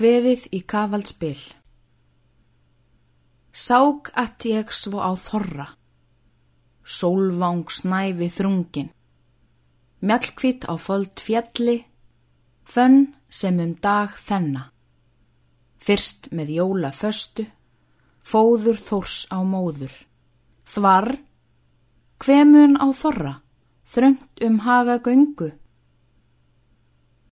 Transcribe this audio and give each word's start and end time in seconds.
Kveðið 0.00 0.46
í 0.56 0.58
kafaldsbyll 0.64 1.42
Sák 3.52 4.08
att 4.16 4.46
ég 4.48 4.70
svo 4.72 4.96
á 4.96 5.12
þorra, 5.12 5.66
sólvang 6.80 7.68
snæfi 7.68 8.30
þrungin, 8.32 8.88
mjallkvitt 10.00 10.64
á 10.72 10.80
fold 10.80 11.20
fjalli, 11.20 11.76
fönn 12.64 13.10
sem 13.28 13.60
um 13.60 13.76
dag 13.76 14.16
þenna, 14.16 14.70
fyrst 15.76 16.30
með 16.32 16.56
jóla 16.56 16.94
föstu, 16.96 17.44
fóður 18.24 18.80
þórs 18.80 19.26
á 19.28 19.44
móður, 19.44 19.92
þvar, 20.64 21.12
hvemun 22.24 22.80
á 22.80 22.88
þorra, 22.88 23.34
þröngt 23.84 24.48
um 24.48 24.62
haga 24.64 24.96
göngu, 25.04 25.52